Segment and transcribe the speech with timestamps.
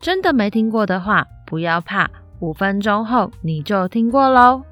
[0.00, 2.10] 真的没听过的话，不要怕，
[2.40, 4.62] 五分钟后你就听过喽。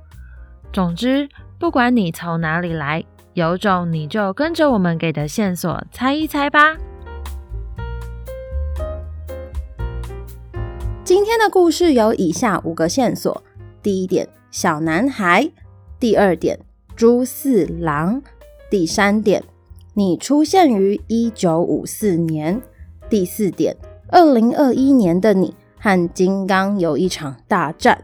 [0.72, 1.28] 总之，
[1.58, 6.76] 不管你从哪里来，有种你就跟着我们给的线索猜一猜吧。
[11.04, 13.42] 今天的故事有以下五个线索：
[13.82, 15.50] 第一点，小男孩；
[15.98, 16.58] 第二点，
[16.94, 18.20] 猪四郎；
[18.70, 19.42] 第三点，
[19.94, 22.60] 你出现于一九五四年；
[23.10, 23.76] 第四点。
[24.12, 27.98] 二零二一年的你和金刚有一场大战。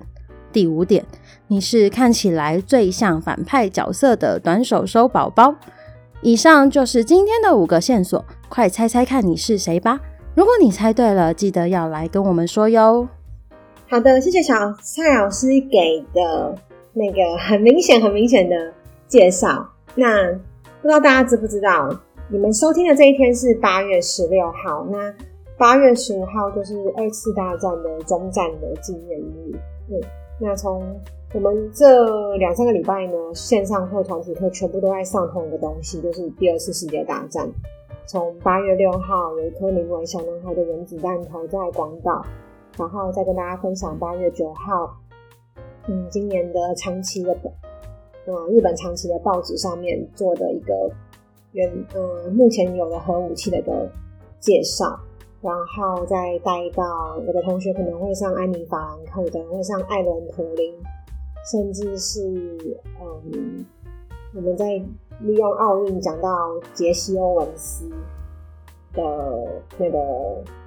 [0.50, 1.04] 第五点，
[1.48, 5.54] 你是看起来最像反派角色的短手收宝宝。
[6.22, 10.00] 以上就是今天的五个线索，快猜猜看你是谁吧！
[10.34, 13.06] 如果你猜对了，记得要来跟我们说哟。
[13.90, 16.54] 好的，谢谢小蔡老师给的
[16.94, 18.72] 那个很明显、很明显的
[19.06, 19.68] 介绍。
[19.94, 20.32] 那
[20.80, 21.94] 不知道大家知不知道，
[22.30, 24.86] 你们收听的这一天是八月十六号。
[24.90, 25.12] 那
[25.58, 29.52] 八月十五号就是二次大战的终战的纪念日。
[29.90, 30.00] 嗯，
[30.40, 30.80] 那从
[31.34, 37.50] 我们这两三个礼拜呢，线上课、团体课全部都在上同一个东西，就是第二次世界大战。
[38.06, 42.24] 从八月六号有一颗名为“小男孩”的原子弹投在广岛，
[42.78, 44.96] 然后再跟大家分享八月九号，
[45.88, 47.36] 嗯，今年的长期的，
[48.26, 50.88] 嗯，日本长期的报纸上面做的一个
[51.50, 53.90] 原，嗯，目前有的核武器的一个
[54.38, 54.96] 介绍。
[55.40, 60.74] 然后再带到有的同学可能会上安妮法兰克的，会上艾伦图灵，
[61.48, 62.20] 甚至是
[63.00, 63.64] 嗯，
[64.34, 64.66] 我们在
[65.20, 66.28] 利用奥运讲到
[66.74, 67.88] 杰西欧文斯
[68.92, 69.98] 的那个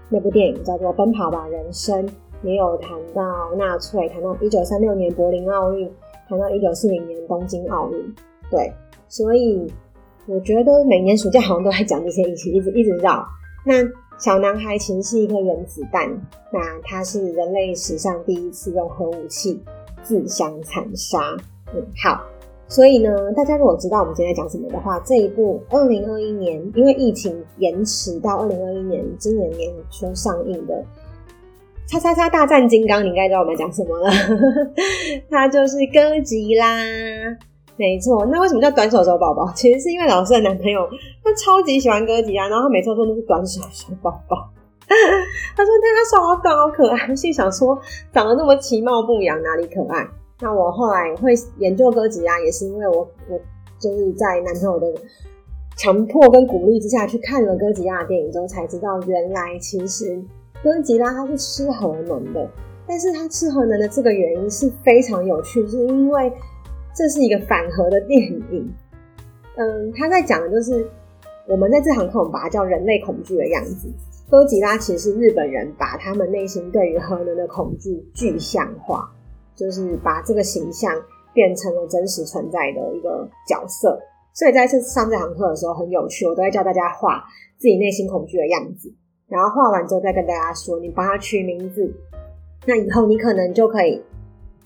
[0.09, 2.07] 那部电影叫做《奔跑吧人生》，
[2.41, 5.91] 也有谈到纳粹，谈到一九三六年柏林奥运，
[6.29, 8.15] 谈到一九四零年东京奥运。
[8.49, 8.71] 对，
[9.09, 9.69] 所以
[10.27, 13.21] 我觉得每年暑假好像都在讲这些议题，一直一直绕
[13.65, 13.73] 那。
[14.17, 16.09] 小男孩其实是一颗原子弹，
[16.51, 19.59] 那他是人类史上第一次用核武器
[20.03, 21.35] 自相残杀。
[21.73, 22.21] 嗯，好，
[22.67, 30.75] 所以呢，大家如果知道我们今天在讲什么的话，这一部二零二一年因为疫情延迟到二零二一年今年年初上映的
[31.87, 34.11] 《叉叉叉大战金刚》，你应该知道我们讲什么了，
[35.31, 36.65] 它就是哥吉拉。
[37.81, 39.51] 没错，那为什么叫短手手宝宝？
[39.57, 40.87] 其实是因为老师的男朋友
[41.23, 44.37] 他超级喜欢哥吉拉，然后他每次都说那是短手手宝宝。
[44.87, 47.75] 他说但他手好短好可爱，我心想说
[48.13, 50.07] 长得那么其貌不扬，哪里可爱？
[50.41, 52.97] 那我后来会研究哥吉拉，也是因为我
[53.27, 53.39] 我
[53.79, 54.85] 就是在男朋友的
[55.75, 60.23] 强迫跟鼓励之下去看了哥吉拉的电影之后，才知道原来其实
[60.61, 62.47] 哥吉拉他是吃核能的，
[62.87, 66.31] 但是他吃核能的这个原因是非常有趣，是因为。
[67.01, 68.71] 这是一个反核的电影，
[69.55, 70.87] 嗯，他在讲的就是
[71.47, 73.91] 我们在这堂课，我们把它叫人类恐惧的样子。
[74.29, 79.11] 哥吉拉其实是日本人把他们内心对于核能的恐惧具象化，
[79.55, 80.93] 就是把这个形象
[81.33, 83.99] 变成了真实存在的一个角色。
[84.35, 87.23] 所以在这上这堂课的时候很有趣，我都会教大家画
[87.57, 88.93] 自己内心恐惧的样子，
[89.27, 91.91] 然后画完之后再跟大家说，你帮他取名字，
[92.67, 93.99] 那以后你可能就可以。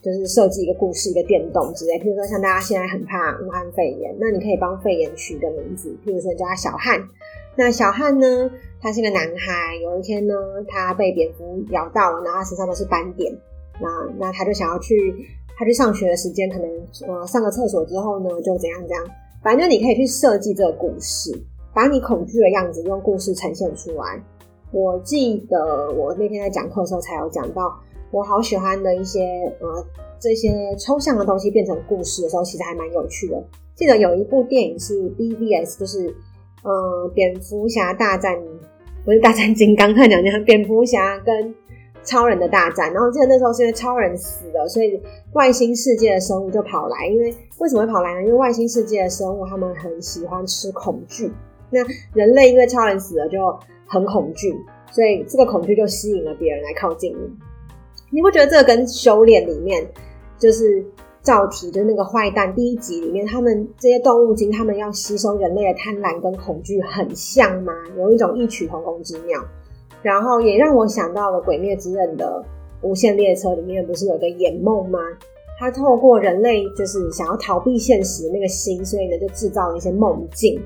[0.06, 1.94] 就是设计一个故事，一个电动之类。
[1.98, 7.02] 譬如说，像大家现在很怕武汉肺炎，那你可以帮肺炎取一个名字，譬如说叫他小汉。
[7.56, 9.76] 那小汉呢，他是个男孩。
[9.82, 10.36] 有一天呢，
[10.68, 13.36] 他被蝙蝠咬到了，然后他身上都是斑点。
[13.82, 13.88] 那
[14.20, 14.94] 那他就想要去，
[15.58, 16.70] 他去上学的时间，可能
[17.08, 19.04] 呃上个厕所之后呢，就怎样怎样。
[19.42, 21.36] 反正你可以去设计这个故事，
[21.74, 24.22] 把你恐惧的样子用故事呈现出来。
[24.72, 27.76] 我记得我那天在讲课的时候才有讲到。
[28.16, 29.20] 我好喜欢的一些
[29.60, 29.86] 呃
[30.18, 33.44] 这些抽象的东西变成故事的时候，其实还蛮有趣的。
[33.76, 36.16] 记得有一部电影是 BVS，就是
[36.64, 38.34] 呃蝙蝠侠大战
[39.04, 41.54] 不是大战金刚，他讲讲蝙蝠侠跟
[42.06, 42.94] 超人的大战。
[42.94, 44.98] 然后记得那时候是因为超人死了，所以
[45.34, 47.08] 外星世界的生物就跑来。
[47.08, 48.22] 因为为什么会跑来呢？
[48.22, 51.30] 因为外星世界的生物他们很喜欢吃恐惧。
[51.70, 51.82] 那
[52.14, 54.56] 人类因为超人死了就很恐惧，
[54.90, 57.30] 所以这个恐惧就吸引了别人来靠近你。
[58.10, 59.86] 你不觉得这个跟修炼里面，
[60.38, 60.86] 就是
[61.22, 67.74] 赵提，就是那个坏蛋第一集里面，他们这些动物精，他们要吸收人类的贪婪跟恐惧很像吗？
[67.98, 69.40] 有一种异曲同工之妙。
[70.02, 72.44] 然后也让我想到了《鬼灭之刃》的
[72.82, 75.00] 无限列车里面不是有个眼梦吗？
[75.58, 80.62] 他透过人类就是想要逃避现实那个心，所以呢就制造了一些梦境，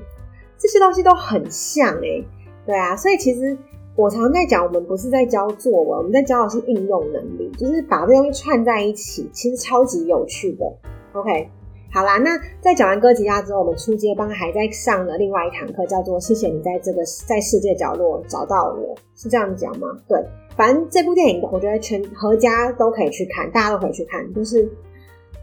[0.58, 2.22] 这些东西都很像诶、
[2.66, 3.56] 对啊，所以其实
[4.00, 10.64] 我常在讲，我们不是在教作文，我们在教的是应用能力，就是把这东西串在一起，其实超级有趣的。
[11.12, 11.50] OK，
[11.92, 12.30] 好啦，那
[12.62, 19.86] 在讲完哥吉拉之后，我们初阶班还在上了另外一堂课，叫做“谢谢你在这个在世界角落找到我”，是这样讲吗？
[20.08, 20.18] 对。
[20.56, 24.32] 反正这部电影，我觉得全阖家都可以去看，大家都可以去看。
[24.32, 24.66] 就是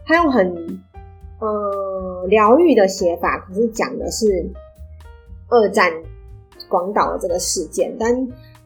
[0.04, 0.52] 它用很
[1.40, 4.50] 嗯疗愈的写法，可是讲的是
[5.48, 5.92] 二战
[6.68, 8.14] 广岛的这个事件，但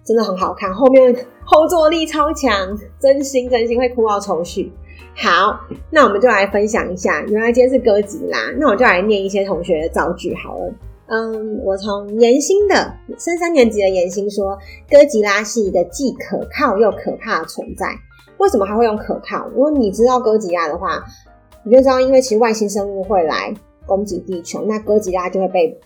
[0.04, 1.14] 真的很好看，后面
[1.44, 4.70] 后坐力超强，真心真心会哭到抽搐。
[5.14, 5.60] 好，
[5.90, 10.74] 那我们就来分享一下，原来今天是哥吉拉，那我就来念一些同学的造句好了。
[11.06, 14.58] 嗯，我从颜心的升三年级的颜心说，
[14.90, 17.86] 哥吉拉是一个既可靠又可怕的存在。
[18.38, 19.46] 为什么还会用可靠？
[19.48, 21.04] 如果你知道哥吉拉的话，
[21.64, 23.52] 你就知道，因为其实外星生物会来
[23.84, 25.78] 攻击地球，那哥吉拉就会被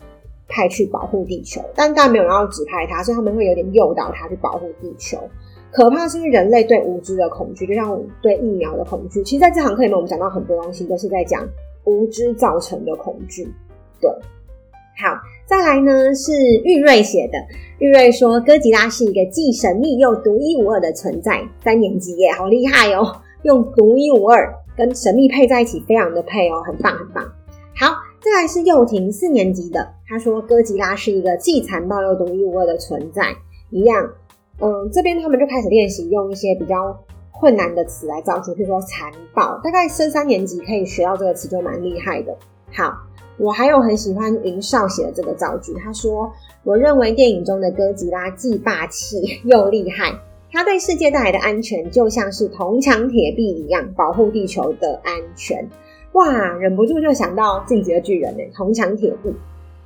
[0.49, 1.61] 派去保护地球。
[1.75, 5.19] 但当然没有人要指派他，所以他们会有点诱导他去保护地球。
[5.73, 9.23] 可怕是因为人类对无知的恐惧，就像对疫苗的恐惧。
[9.23, 11.47] 其实在这堂课里面，我们讲到很多东西都是在讲
[11.85, 13.47] 无知造成的恐惧。
[14.01, 14.11] 对。
[14.99, 15.15] 好，
[15.45, 16.33] 再来呢是
[16.65, 17.39] 玉瑞写的。
[17.79, 21.47] 玉瑞说，哥吉拉是一个既神秘又独一无二的存在。
[21.63, 23.21] 三年级耶，好厉害哦！
[23.43, 27.23] 用独一无二跟神秘配在一起，非常的配哦，很棒很棒。
[27.75, 27.95] 好，
[28.27, 33.23] 再来是幼婷四年级的，他说哥吉拉是一个既残暴又独一无二的存在。
[33.71, 34.11] 一样，
[34.61, 36.99] 嗯，这边他们就开始练习用一些比较
[37.31, 42.37] 困难的词来造句，比如说残暴，大概升三年级可以学到这个词就蛮厉害的。
[42.73, 42.93] 好。
[43.39, 46.33] 我还有很喜欢云少写的这个造句，他说
[46.65, 50.11] ：“我认为电影中的哥吉拉既霸气又厉害，
[50.51, 55.69] 他对世界带来的安全就像是铜墙铁壁一样，保护地球的安全。”
[56.17, 59.35] 哇，忍不住就想到进击的巨人呢，铜墙铁壁。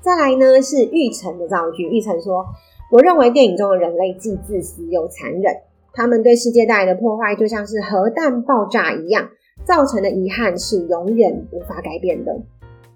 [0.00, 2.46] 再来呢是玉成的造句，玉成说
[2.92, 5.56] ：“我认为电影中的人类既自私又残忍，
[5.92, 9.28] 他们对世界带来的破坏就像是核弹爆炸一样，
[9.64, 12.40] 造成的遗憾是永远无法改变的。”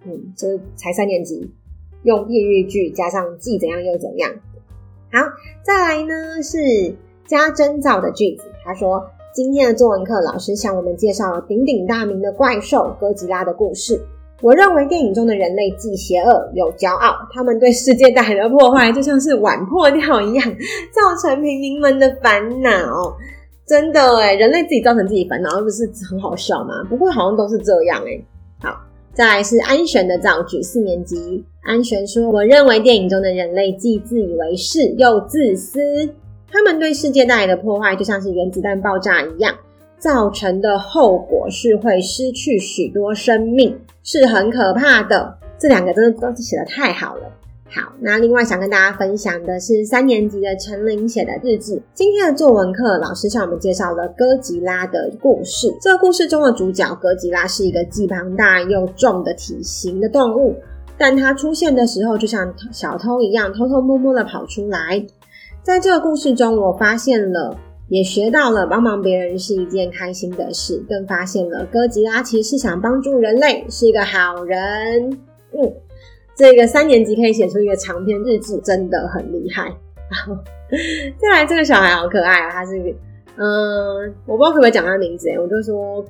[0.07, 1.51] 嗯，这才三年级，
[2.05, 4.31] 用譬喻句加上既怎样又怎样。
[5.13, 5.19] 好，
[5.63, 6.95] 再来呢是
[7.27, 8.45] 加征兆的句子。
[8.63, 14.01] 他说，今天的作文课老师向我们介绍了鼎鼎大名的怪兽哥吉拉的故事。
[14.41, 20.45] 我认为电影中的人类既邪恶又骄傲，他们对世界带来的破坏就像是碗破掉一样，
[20.93, 23.13] 造成平民们的烦恼。
[23.67, 26.85] 真的诶，人类自己造成自己烦恼，不是很好笑吗？
[26.89, 28.25] 不过好像都是这样诶。
[28.61, 28.71] 好。
[29.15, 31.45] 再来是安璇的造句，四年级。
[31.63, 35.79] 安璇说：“我认为电影中的人类既自以为是又自私，
[36.51, 39.55] 他们对世界带来的破坏就像是原子弹爆炸一样，
[39.99, 47.23] 造成的后果是会失去许多生命，是很可怕的。”这两个真的都是写得太好了。
[47.71, 51.83] 好，那另外想跟大家分享的是三年级的陈琳写的日志。
[51.93, 55.75] 今天的作文课，老师向我们介绍了哥吉拉的故事。
[55.81, 60.55] 这个故事中的主角哥吉拉是一个既庞大又重的体型的动物，
[60.97, 65.05] 但它出现的时候就像小偷一样，偷偷摸摸的跑出来。
[65.65, 67.57] 在这个故事中，我发现了，
[67.89, 75.11] 也学到了帮忙别人是一件开心的事，更发现了哥吉拉其实是想帮助人类，是一个好人。
[75.53, 75.73] 嗯。
[76.37, 79.73] 这个三年级可以写出一个长篇日志，真的很厉害。
[81.19, 82.51] 再来，这个小孩好可爱啊！
[82.51, 82.95] 他是，
[83.37, 86.05] 嗯，我不知道可不可以讲他的名字，我就说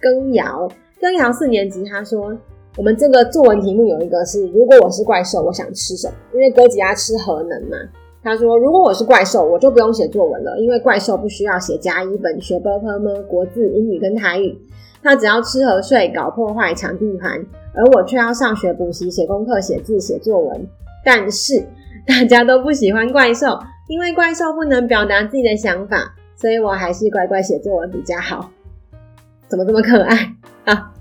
[0.00, 0.70] 庚尧。
[1.00, 2.32] 庚尧四年级，他说
[2.76, 6.14] 我们这个作文题目有一个是：如果我是怪兽，我想吃什么？
[6.34, 7.76] 因为哥吉拉吃核能嘛。
[8.22, 14.56] 他说如果我是怪兽我就不用写作文了因为怪兽不需要写甲乙本学科科目国字英语跟台语
[15.02, 20.66] 他只要吃和睡搞破坏抢地盘而我却要上学补习写功课写字写作文
[21.04, 21.66] 但是
[22.06, 28.50] 大家都不喜欢怪兽因为怪兽不能表达自己的想法所以我还是乖乖写作文比较好。
[29.48, 30.34] 怎么这么可爱？
[30.64, 30.92] 啊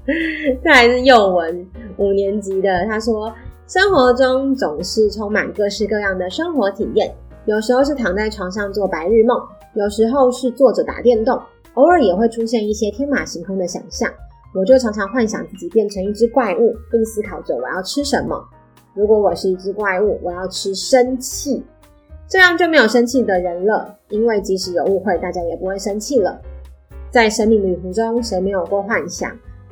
[0.64, 1.66] 这还是幼文
[1.98, 3.34] 五年级的他说
[3.72, 7.10] 生活中总是充满各式各样的生活体验，
[7.46, 9.42] 有时候是躺在床上做白日梦，
[9.76, 11.42] 有时候是坐着打电动，
[11.76, 14.12] 偶尔也会出现一些天马行空的想象。
[14.54, 18.46] 我就常常幻想自己变成一只怪物，并思考着我要吃什么。
[18.94, 21.64] 如果我是一只怪物，我要吃生气，
[22.28, 23.96] 这样就没有生气的人了。
[24.10, 26.38] 因为即使有误会，大家也不会生气了。
[27.10, 29.32] 在生命旅途中，谁没有过幻想？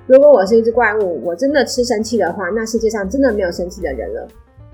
[0.10, 4.28] 如果我是一只怪物，我真的吃生气的话，那世界上真的没有生气的人了。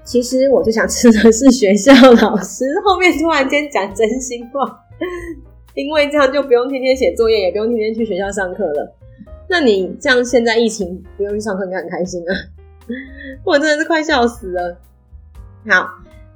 [0.05, 2.65] 其实我就想吃的是学校老师。
[2.85, 4.79] 后面突然间讲真心话。
[5.73, 8.95] 因为这样就不用天天写作业，也不用天天去学校上课了。
[9.49, 12.31] 那你这样现在疫情不用去上课，应该很开心啊！
[13.43, 14.77] 我真的是快笑死了。
[15.67, 15.85] 好，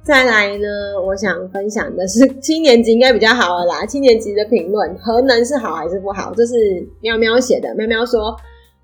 [0.02, 0.66] 再来呢，
[1.06, 3.86] 我想分享的是七年级应该比较好了啦。
[3.86, 6.34] 七年级的评论，核能是好还是不好？
[6.36, 7.74] 这是喵喵写的。
[7.76, 8.36] 喵喵说，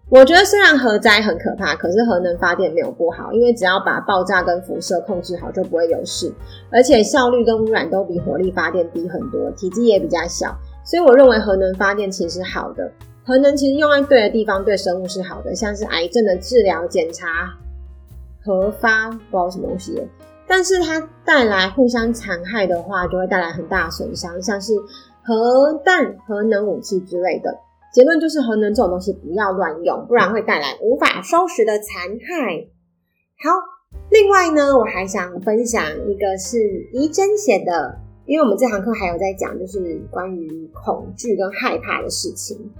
[0.09, 6.33] 我觉得虽然核灾很可怕，可是核能发电没有不好，因为只要把爆炸跟辐射控制好，就不会有事。
[6.71, 12.89] 而且效率跟污染都比火力发电低很多，体积也比较小，所以我认为核能发电其实是好的。
[13.25, 17.53] 核能其实用在对的地方，对生物是好的，像是癌症的治疗、检查、
[18.45, 20.01] 核发，不知道什么东西。
[20.47, 24.73] 但是它带来互相残害的话，就会带来很大损伤，像是
[25.25, 27.53] 核弹、核能武器之类的。
[27.97, 32.69] 结论就是，核能这种东西不要乱用，不然会带来无法收拾的残害。
[33.43, 33.57] 好，
[34.11, 36.59] 另外呢，我还想分享一个是
[36.93, 42.71] 怡珍写的，因为我们这堂课还有在讲，就是关于恐惧跟害怕的事情。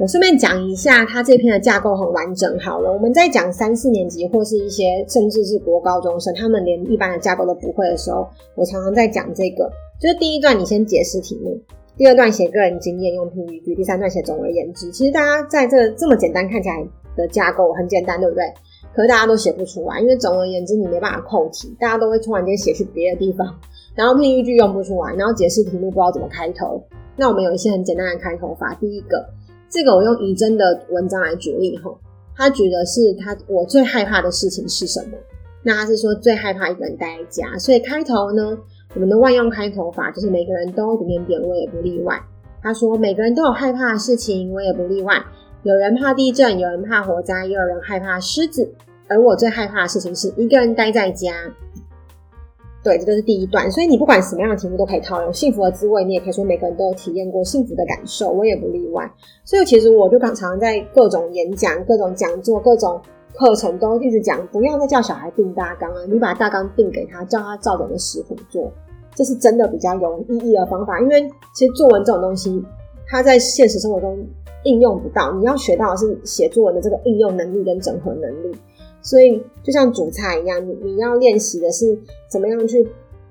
[0.00, 2.58] 我顺便讲一下，它这篇的架构很完整。
[2.58, 9.70] 好了，我们在讲三四年级或是一些甚至是国高中生，他们连一般的架构都不会的时候，我常常在讲这个。
[10.00, 11.56] 就是第一段你先解释题目，
[11.96, 14.90] 第二段写个人经验用譬喻句，第三段写总而言之。
[14.90, 16.86] 其实大家在这这么简单看起来
[17.16, 18.44] 的架构很简单，对不对？
[18.94, 23.58] 可是大家都写不出来，因为总而言之你没办法扣题，大家都会突然间写去别的地方，
[23.96, 26.82] 然后譬喻句用不出来，然后解释题目不知道怎么开头。
[27.16, 29.26] 那我们有一些很简单的开头法，第一个。
[29.70, 31.90] 这个我用怡珍的文章来举例哈，
[32.36, 35.16] 他举的是他我最害怕的事情是什么？
[35.62, 38.56] 那他是说最害怕一个人待在家，所以开头呢，
[38.96, 42.18] 我们的万用开头法就是每个人都点点点，我也不例外。
[42.62, 45.22] 他说每个人都有害怕的事情，我也不例外。
[45.64, 48.72] 有人怕地震，有人怕火灾，也有人害怕狮子，
[49.06, 51.30] 而我最害怕的事情是一个人待在家。
[52.82, 53.70] 对，这就是第一段。
[53.70, 55.30] 所以你不管什么样的题目都可以套用。
[55.30, 59.12] 幸福的滋味，你也可以说每个人都有体验过幸福的感受，我也不例外。
[59.44, 62.98] 所以其实我就常常在各种演讲、各种讲座、各种
[63.34, 68.72] 课程都一直讲，不要再叫小孩定大纲了，你把大纲定给他，叫他照着你的食谱做，
[69.16, 71.00] 这是真的比较有意义的方法。
[71.00, 72.62] 因为其实作文这种东西，
[73.08, 74.16] 它在现实生活中
[74.64, 78.56] 应用不到，你要学到的是写作文的这个应用能力跟整合能力。
[79.02, 82.86] 所以就像煮菜一样，你你要练习的是怎么样去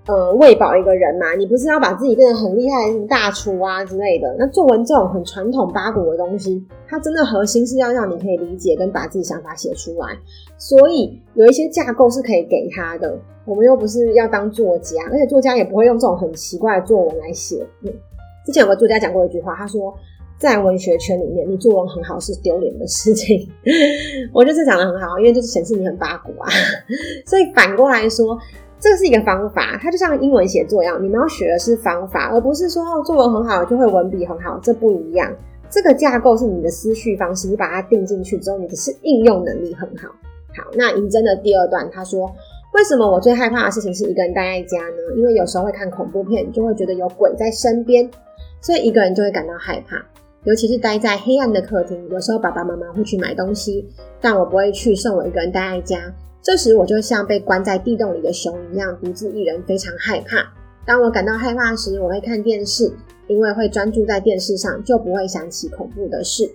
[0.08, 1.34] 呃喂饱一个人嘛？
[1.36, 4.36] 你不是要把自己变得很厉害，什么大厨啊之类的。
[4.38, 10.18] 那作文这种很传统八股的东西，它真的核心是要让你可以理解跟把自己想法写出来。
[10.58, 13.18] 所以有一些架构是可以给他的。
[13.46, 17.66] 我们又不是要当作家，而且作家也不会用这种很奇怪的作文来写。
[18.46, 19.94] 之前有个作家讲过一句话，他说。
[20.38, 23.50] 在文学圈里面，你作文很好是丢脸的事情。
[24.34, 26.50] 我觉得这讲得很好，因为就是显示你很八股啊。
[27.26, 28.38] 所以反过来说，
[28.80, 35.32] 这是一个方法，它就像英文写作一样，你们要学的是方法，而不是说哦，作文很好就会文笔很好，这不一样。
[35.70, 40.08] 这个架构是你的思绪方式，你把它定进去之后，你的是应用能力很好。
[40.56, 42.32] 好，那怡珍的第二段，他说：
[42.76, 45.18] 为什么我最害怕的事情是一个人待在家呢？
[45.18, 48.10] 因为有时候会看恐怖片，就会觉得有鬼在身边，
[48.62, 49.98] 所以一个人就会感到害怕。
[50.44, 53.90] 尤其是待在黑暗的客厅，有时候爸爸妈妈会去买东西，
[54.22, 55.98] 但我不会去，剩我一个人待在家。
[56.46, 60.46] 这时我就像被关在地洞里的熊一样，独自一人，非常害怕。
[60.86, 62.94] 当我感到害怕时，我会看电视，
[63.26, 66.48] 因为会专注在电视上，就不会想起恐怖的事。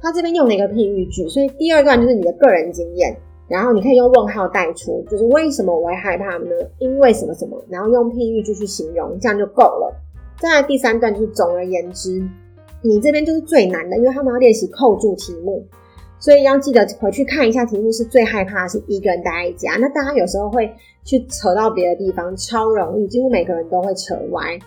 [0.00, 6.50] 他这边用了一个譬喻句，所以第二段就是你的个人经验，然后你可以用问号带出，就是为什么我会害怕呢？
[6.80, 9.94] 因为什么什么，然后用譬喻句去形容，这样就够了。
[10.40, 12.20] 再来第三段就是总而言之。
[12.82, 15.64] 你这边就是最难的，因为他们要练习扣住题目，
[16.18, 17.92] 所以要记得回去看一下题目。
[17.92, 24.58] 是最害怕的是一个人待在家，那大家有时候会去扯到别的地方，超容易，几乎每个人都会扯歪。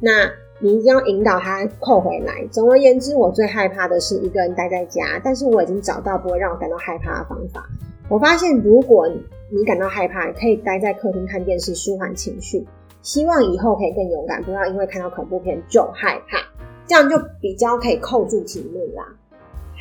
[0.00, 2.46] 那你一定要引导他扣回来。
[2.50, 7.64] 总而言之，我最害怕的是一个人待在家，但是我已经找到不会让我感到害怕的方法。
[8.08, 9.08] 我发现，如果
[9.50, 12.66] 你感到害怕，可以待在客厅看电视，舒缓情绪。
[13.02, 16.38] 希望以后可以更勇敢，不要因为看到恐怖片就害怕。
[16.86, 19.04] 这样就比较可以扣住题目啦。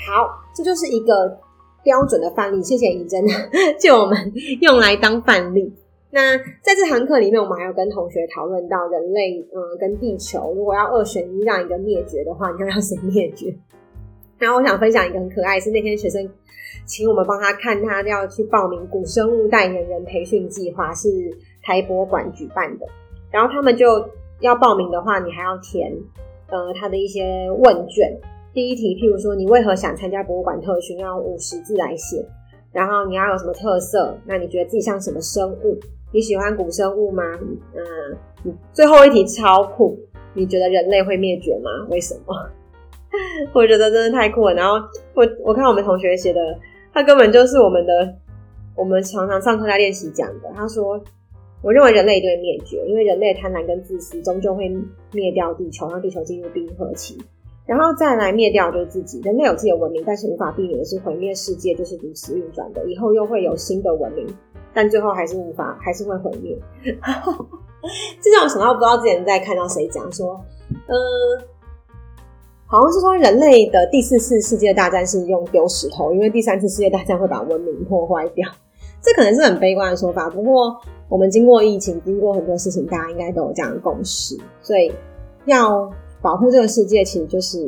[0.05, 1.39] 好，这就是一个
[1.83, 2.61] 标准的范例。
[2.61, 3.25] 谢谢怡珍
[3.79, 5.73] 借我们用来当范例。
[6.09, 13.53] 那在这堂课里面，我们还有跟同学讨论到人类，嗯，跟地球，如果要二选一让一个灭绝的话，你要要谁灭绝？
[14.39, 16.29] 然后我想分享一个很可爱，是那天学生
[16.85, 21.09] 请我们帮他看，他要去报名古生物代言人培训计划，是
[21.61, 22.85] 台博馆举办的。
[23.31, 25.91] 然后他们就要报名的话，你还要填。
[26.49, 28.17] 呃，他的一些问卷，
[28.57, 30.97] 第一题，譬如说，你为何想参加博物馆特训？
[30.97, 32.25] 要五十字来写。
[32.71, 34.17] 然后你要有什么特色？
[34.25, 35.77] 那你觉得自己像什么生物？
[36.11, 37.21] 你喜欢古生物吗？
[37.75, 39.99] 嗯，最后一题超酷，
[40.33, 41.69] 你觉得人类会灭绝吗？
[41.91, 42.33] 为什么？
[43.53, 44.55] 我觉得真的太酷了。
[44.55, 44.83] 然后
[45.13, 46.41] 我我看我们同学写的，
[46.91, 48.15] 他根本就是我们的，
[48.75, 50.49] 我们常常上课在练习讲的。
[50.55, 50.99] 他说，
[51.61, 54.67] 我认为人类一定会灭绝，因为人类贪婪跟自私，终究会
[55.13, 57.19] 灭掉地球，让地球进入冰河期。
[57.67, 62.89] 然后再来灭掉就是自己，人类有自己的文明，但是无法避免的是毁灭世界，就是如此运转的。
[62.89, 64.25] 以后又会有新的文明，
[64.73, 66.57] 但最后还是无法，还是会毁灭。
[68.21, 70.39] 这让我想到，不知道之前在看到谁讲说，
[70.87, 70.95] 嗯、
[72.65, 78.49] 好像是说人类的第四次世界大战是用丢石头，因为第三次世界大战会把文明破坏掉。
[79.01, 80.73] 这可能是很悲观的说法，不过
[81.09, 84.89] 我们经过疫情，经过很多事情，大家应该都有这样的共识，所以
[85.43, 85.91] 要。
[86.27, 87.65] 保护这个世界，其实就是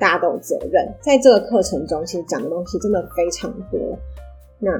[0.00, 0.92] 大家都有责任。
[1.00, 3.78] 在这个课程中，其实讲的东西真的非常多。
[4.58, 4.72] 那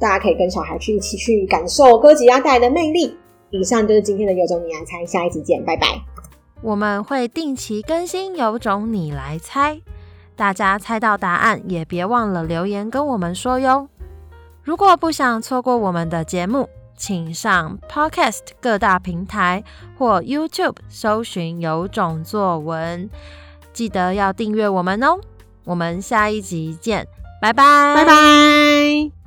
[0.00, 3.14] 大家可以跟小孩去一起去感受哥吉拉带来的魅力。
[3.50, 5.86] 以上就是今天的有种你来猜，下一集见，拜拜。
[6.62, 9.82] 我们会定期更新有种你来猜，
[10.34, 13.86] 大家猜到答案也别忘了留言跟我们说哟。
[14.62, 16.70] 如果不想错过我们的节目，
[17.02, 19.64] 请上 Podcast 各大平台
[19.98, 23.10] 或 YouTube 搜寻“有种作文”，
[23.74, 25.18] 记得要订阅我们哦。
[25.64, 27.08] 我们下一集见，
[27.40, 29.21] 拜拜，拜拜。